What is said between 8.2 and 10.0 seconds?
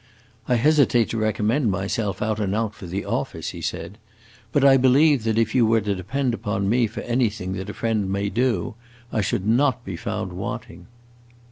do, I should not be